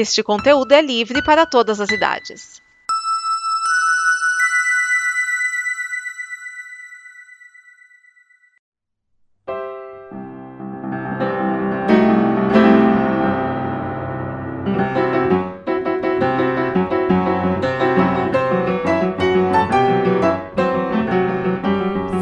Este 0.00 0.22
conteúdo 0.22 0.70
é 0.70 0.80
livre 0.80 1.20
para 1.24 1.44
todas 1.44 1.80
as 1.80 1.90
idades. 1.90 2.62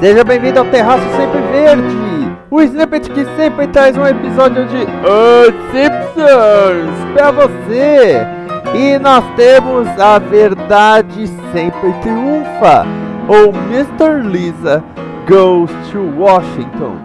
Seja 0.00 0.24
bem-vindo 0.24 0.60
ao 0.60 0.64
Terraço 0.70 1.04
Sempre 1.14 1.42
Verde, 1.52 1.84
o 2.50 2.62
snippet 2.62 3.10
que 3.10 3.26
sempre 3.36 3.68
traz 3.68 3.94
um 3.98 4.06
episódio 4.06 4.66
de 4.66 4.78
Os 4.78 5.72
Simpsons 6.16 7.12
pra 7.12 7.30
você. 7.30 8.26
E 8.74 8.98
nós 8.98 9.22
temos 9.36 9.86
A 10.00 10.18
Verdade 10.18 11.26
Sempre 11.52 11.92
Triunfa, 12.00 12.84
ou 13.28 13.54
Mr. 13.70 14.26
Lisa 14.26 14.82
Goes 15.28 15.70
to 15.92 16.00
Washington. 16.18 16.96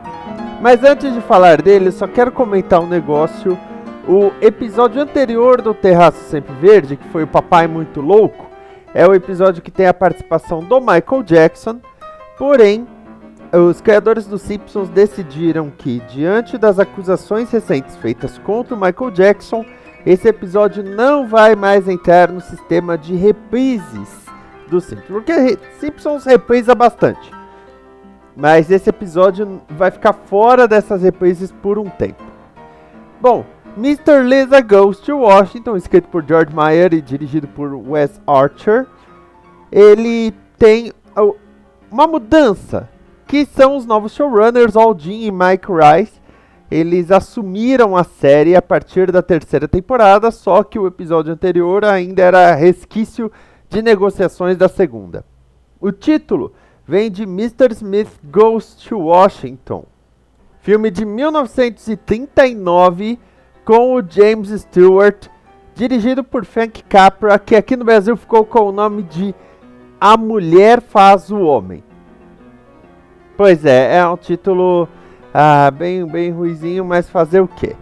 Mas 0.62 0.84
antes 0.84 1.14
de 1.14 1.22
falar 1.22 1.62
dele, 1.62 1.92
só 1.92 2.08
quero 2.08 2.32
comentar 2.32 2.80
um 2.80 2.88
negócio. 2.88 3.58
O 4.08 4.32
episódio 4.42 5.02
anterior 5.02 5.62
do 5.62 5.74
Terraço 5.74 6.24
Sempre 6.30 6.54
Verde, 6.56 6.96
que 6.96 7.08
foi 7.10 7.24
o 7.24 7.28
Papai 7.28 7.68
Muito 7.68 8.02
Louco, 8.02 8.50
é 8.94 9.06
o 9.06 9.14
episódio 9.14 9.62
que 9.62 9.72
tem 9.72 9.88
a 9.88 9.94
participação 9.94 10.60
do 10.60 10.80
Michael 10.80 11.24
Jackson 11.24 11.80
Porém, 12.42 12.88
os 13.54 13.82
criadores 13.82 14.26
dos 14.26 14.42
Simpsons 14.42 14.90
decidiram 14.90 15.70
que, 15.70 16.00
diante 16.10 16.58
das 16.58 16.80
acusações 16.80 17.52
recentes 17.52 17.96
feitas 17.98 18.38
contra 18.38 18.76
o 18.76 18.80
Michael 18.80 19.12
Jackson, 19.12 19.66
esse 20.06 20.28
episódio 20.28 20.84
não 20.84 21.28
vai 21.28 21.56
mais 21.56 21.88
entrar 21.88 22.32
no 22.32 22.42
sistema 22.42 22.98
de 22.98 23.14
reprises 23.14 24.26
dos 24.70 24.86
Simpsons. 24.86 25.08
Porque 25.08 25.60
Simpsons 25.80 26.26
reprisa 26.26 26.74
bastante. 26.74 27.32
Mas 28.36 28.72
esse 28.72 28.90
episódio 28.90 29.62
vai 29.70 29.92
ficar 29.92 30.14
fora 30.14 30.68
dessas 30.68 31.02
reprises 31.04 31.52
por 31.52 31.78
um 31.78 31.90
tempo. 31.90 32.24
Bom, 33.20 33.46
Mr. 33.78 34.24
Lisa 34.24 34.62
Goes 34.62 35.00
to 35.00 35.18
Washington, 35.18 35.76
escrito 35.76 36.08
por 36.08 36.24
George 36.26 36.56
Meyer 36.56 36.94
e 36.94 37.02
dirigido 37.02 37.48
por 37.48 37.74
Wes 37.74 38.20
Archer, 38.26 38.88
ele 39.72 40.34
tem 40.58 40.92
uma 41.92 42.08
mudança, 42.08 42.90
que 43.32 43.46
são 43.46 43.78
os 43.78 43.86
novos 43.86 44.14
showrunners, 44.14 44.76
Aldin 44.76 45.22
e 45.22 45.32
Mike 45.32 45.68
Rice. 45.72 46.20
Eles 46.70 47.10
assumiram 47.12 47.96
a 47.96 48.04
série 48.04 48.58
a 48.58 48.62
partir 48.62 49.10
da 49.10 49.22
terceira 49.22 49.70
temporada, 49.70 50.30
só 50.32 50.66
que 50.66 50.78
o 50.78 50.86
episódio 50.86 51.32
anterior 51.32 51.86
ainda 51.86 52.22
era 52.22 52.54
resquício 52.54 53.32
de 53.70 53.82
negociações 53.82 54.58
da 54.58 54.68
segunda. 54.68 55.24
O 55.80 55.94
título 55.94 56.52
vem 56.86 57.10
de 57.10 57.24
Mr. 57.24 57.72
Smith 57.72 58.20
Goes 58.22 58.76
to 58.76 59.00
Washington, 59.00 59.86
filme 60.60 60.92
de 60.92 61.06
1939 61.06 63.18
com 63.64 63.96
o 63.96 64.04
James 64.06 64.50
Stewart, 64.50 65.28
dirigido 65.74 66.22
por 66.22 66.44
Frank 66.44 66.84
Capra, 66.84 67.40
que 67.40 67.56
aqui 67.56 67.78
no 67.78 67.86
Brasil 67.86 68.18
ficou 68.18 68.44
com 68.44 68.64
o 68.64 68.74
nome 68.74 69.04
de 69.04 69.34
a 70.02 70.18
Mulher 70.18 70.82
Faz 70.82 71.32
o 71.32 71.40
Homem. 71.40 71.82
Pois 73.38 73.66
é, 73.66 73.98
é 73.98 74.08
um 74.08 74.18
título 74.18 74.88
ah, 75.34 75.72
bem, 75.72 76.06
bem 76.06 76.32
ruizinho, 76.32 76.84
mas 76.86 77.10
fazer 77.10 77.40
o 77.40 77.48
quê? 77.48 77.76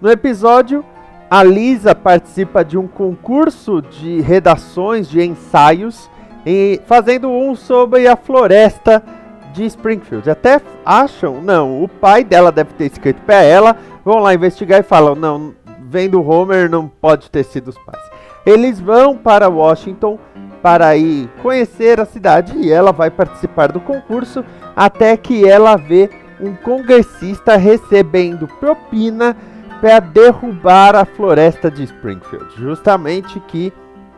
No 0.00 0.10
episódio, 0.10 0.84
a 1.30 1.42
Lisa 1.42 1.94
participa 1.94 2.64
de 2.64 2.76
um 2.76 2.86
concurso 2.86 3.80
de 3.82 4.20
redações, 4.20 5.08
de 5.08 5.22
ensaios, 5.22 6.10
e 6.44 6.80
fazendo 6.86 7.30
um 7.30 7.54
sobre 7.54 8.06
a 8.06 8.16
floresta 8.16 9.02
de 9.52 9.64
Springfield. 9.64 10.28
Até 10.28 10.60
acham, 10.84 11.40
não, 11.40 11.82
o 11.82 11.88
pai 11.88 12.24
dela 12.24 12.50
deve 12.50 12.72
ter 12.74 12.86
escrito 12.86 13.22
para 13.22 13.42
ela, 13.42 13.76
vão 14.04 14.18
lá 14.18 14.34
investigar 14.34 14.80
e 14.80 14.82
falam, 14.82 15.14
não, 15.14 15.54
vendo 15.80 16.22
Homer 16.22 16.70
não 16.70 16.88
pode 16.88 17.30
ter 17.30 17.44
sido 17.44 17.68
os 17.68 17.78
pais. 17.78 18.02
Eles 18.44 18.80
vão 18.80 19.16
para 19.16 19.48
Washington 19.48 20.18
para 20.62 20.96
ir 20.96 21.28
conhecer 21.42 22.00
a 22.00 22.04
cidade 22.06 22.56
e 22.56 22.70
ela 22.70 22.92
vai 22.92 23.10
participar 23.10 23.72
do 23.72 23.80
concurso 23.80 24.44
até 24.76 25.16
que 25.16 25.46
ela 25.46 25.76
vê 25.76 26.08
um 26.40 26.54
congressista 26.54 27.56
recebendo 27.56 28.46
propina 28.46 29.36
para 29.80 29.98
derrubar 29.98 30.94
a 30.94 31.04
floresta 31.04 31.68
de 31.68 31.82
Springfield, 31.82 32.54
justamente 32.56 33.40
que 33.40 33.72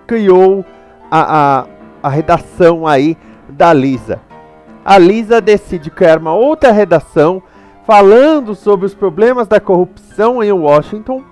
criou 0.06 0.64
a, 1.10 1.60
a, 1.62 1.66
a 2.02 2.08
redação 2.10 2.86
aí 2.86 3.16
da 3.48 3.72
Lisa. 3.72 4.20
A 4.84 4.98
Lisa 4.98 5.40
decide 5.40 5.90
criar 5.90 6.18
uma 6.18 6.34
outra 6.34 6.70
redação 6.70 7.42
falando 7.86 8.54
sobre 8.54 8.84
os 8.84 8.94
problemas 8.94 9.48
da 9.48 9.58
corrupção 9.58 10.42
em 10.42 10.52
Washington 10.52 11.22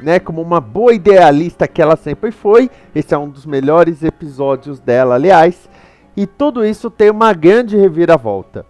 né, 0.00 0.18
como 0.18 0.40
uma 0.40 0.60
boa 0.60 0.92
idealista 0.92 1.68
que 1.68 1.82
ela 1.82 1.96
sempre 1.96 2.30
foi. 2.30 2.70
Esse 2.94 3.14
é 3.14 3.18
um 3.18 3.28
dos 3.28 3.46
melhores 3.46 4.02
episódios 4.02 4.80
dela, 4.80 5.14
aliás. 5.14 5.68
E 6.16 6.26
tudo 6.26 6.64
isso 6.64 6.90
tem 6.90 7.10
uma 7.10 7.32
grande 7.32 7.76
reviravolta. 7.76 8.66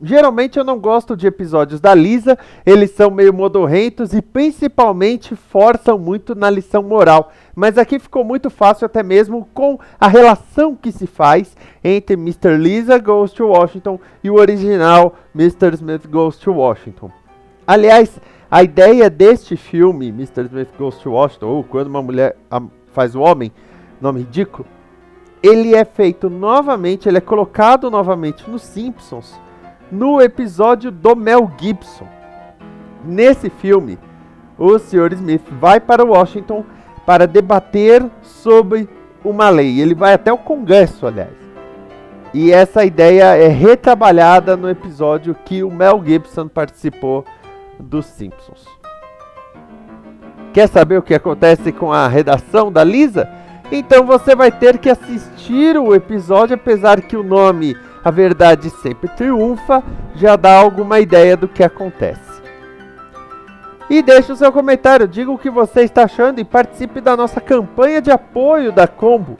Geralmente 0.00 0.58
eu 0.58 0.64
não 0.64 0.78
gosto 0.78 1.16
de 1.16 1.26
episódios 1.26 1.80
da 1.80 1.94
Lisa, 1.94 2.38
eles 2.66 2.90
são 2.90 3.10
meio 3.10 3.32
modorrentos 3.32 4.12
e 4.12 4.20
principalmente 4.20 5.34
forçam 5.34 5.98
muito 5.98 6.34
na 6.34 6.50
lição 6.50 6.82
moral. 6.82 7.32
Mas 7.54 7.78
aqui 7.78 7.98
ficou 7.98 8.22
muito 8.22 8.50
fácil 8.50 8.84
até 8.84 9.02
mesmo 9.02 9.48
com 9.54 9.78
a 9.98 10.06
relação 10.06 10.76
que 10.76 10.92
se 10.92 11.06
faz 11.06 11.56
entre 11.82 12.14
Mr. 12.14 12.58
Lisa 12.58 12.98
Goes 12.98 13.32
to 13.32 13.46
Washington 13.46 13.98
e 14.22 14.28
o 14.28 14.34
original 14.34 15.14
Mr. 15.34 15.72
Smith 15.74 16.06
Goes 16.06 16.36
to 16.36 16.52
Washington. 16.52 17.10
Aliás, 17.66 18.20
a 18.48 18.62
ideia 18.62 19.10
deste 19.10 19.56
filme, 19.56 20.08
Mr. 20.08 20.42
Smith 20.42 20.68
Goes 20.78 20.96
to 20.98 21.10
Washington, 21.10 21.46
ou 21.46 21.64
Quando 21.64 21.88
uma 21.88 22.02
Mulher 22.02 22.36
Faz 22.92 23.14
o 23.14 23.20
Homem, 23.20 23.52
nome 24.00 24.20
ridículo, 24.20 24.66
ele 25.42 25.74
é 25.74 25.84
feito 25.84 26.30
novamente, 26.30 27.08
ele 27.08 27.18
é 27.18 27.20
colocado 27.20 27.90
novamente 27.90 28.48
nos 28.48 28.62
Simpsons, 28.62 29.38
no 29.90 30.20
episódio 30.20 30.90
do 30.90 31.14
Mel 31.14 31.50
Gibson. 31.58 32.06
Nesse 33.04 33.50
filme, 33.50 33.98
o 34.58 34.78
Sr. 34.78 35.12
Smith 35.12 35.44
vai 35.60 35.78
para 35.78 36.04
Washington 36.04 36.64
para 37.04 37.26
debater 37.26 38.04
sobre 38.22 38.88
uma 39.24 39.48
lei. 39.50 39.80
Ele 39.80 39.94
vai 39.94 40.14
até 40.14 40.32
o 40.32 40.38
Congresso, 40.38 41.06
aliás. 41.06 41.34
E 42.32 42.52
essa 42.52 42.84
ideia 42.84 43.36
é 43.36 43.48
retrabalhada 43.48 44.56
no 44.56 44.68
episódio 44.68 45.36
que 45.44 45.62
o 45.62 45.70
Mel 45.70 46.02
Gibson 46.04 46.48
participou 46.48 47.24
dos 47.78 48.06
Simpsons. 48.06 48.64
Quer 50.52 50.68
saber 50.68 50.98
o 50.98 51.02
que 51.02 51.14
acontece 51.14 51.70
com 51.72 51.92
a 51.92 52.08
redação 52.08 52.72
da 52.72 52.82
Lisa? 52.82 53.28
Então 53.70 54.06
você 54.06 54.34
vai 54.34 54.50
ter 54.50 54.78
que 54.78 54.88
assistir 54.88 55.76
o 55.76 55.94
episódio, 55.94 56.54
apesar 56.54 57.02
que 57.02 57.16
o 57.16 57.22
nome 57.22 57.76
A 58.04 58.10
Verdade 58.10 58.70
Sempre 58.70 59.08
Triunfa 59.08 59.82
já 60.14 60.36
dá 60.36 60.56
alguma 60.56 61.00
ideia 61.00 61.36
do 61.36 61.48
que 61.48 61.62
acontece. 61.62 62.40
E 63.88 64.02
deixe 64.02 64.32
o 64.32 64.36
seu 64.36 64.50
comentário, 64.50 65.06
diga 65.06 65.30
o 65.30 65.38
que 65.38 65.50
você 65.50 65.82
está 65.82 66.04
achando 66.04 66.40
e 66.40 66.44
participe 66.44 67.00
da 67.00 67.16
nossa 67.16 67.40
campanha 67.40 68.00
de 68.00 68.10
apoio 68.10 68.72
da 68.72 68.88
Combo. 68.88 69.38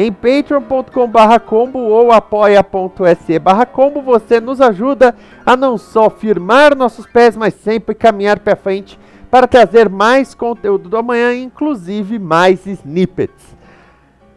Em 0.00 0.12
patreon.com 0.12 1.10
combo 1.44 1.80
ou 1.80 2.12
apoia.se 2.12 3.40
combo 3.72 4.00
você 4.00 4.40
nos 4.40 4.60
ajuda 4.60 5.12
a 5.44 5.56
não 5.56 5.76
só 5.76 6.08
firmar 6.08 6.76
nossos 6.76 7.04
pés, 7.04 7.36
mas 7.36 7.52
sempre 7.54 7.96
caminhar 7.96 8.38
para 8.38 8.54
frente 8.54 8.96
para 9.28 9.48
trazer 9.48 9.88
mais 9.88 10.36
conteúdo 10.36 10.88
do 10.88 10.96
amanhã, 10.96 11.34
inclusive 11.34 12.16
mais 12.16 12.64
snippets. 12.64 13.56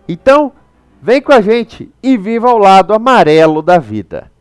Então, 0.10 0.52
vem 1.00 1.22
com 1.22 1.32
a 1.32 1.42
gente 1.42 1.92
e 2.02 2.18
viva 2.18 2.50
ao 2.50 2.58
lado 2.58 2.92
amarelo 2.92 3.62
da 3.62 3.78
vida. 3.78 4.32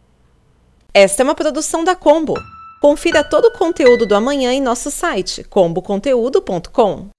Esta 0.95 1.23
é 1.23 1.25
uma 1.25 1.35
produção 1.35 1.85
da 1.85 1.95
Combo. 1.95 2.33
Confira 2.81 3.23
todo 3.23 3.45
o 3.49 3.53
conteúdo 3.59 4.07
do 4.07 4.15
amanhã 4.15 4.55
em 4.55 4.63
nosso 4.63 4.91
site 4.91 5.45
comboconteúdo.com. 5.45 7.11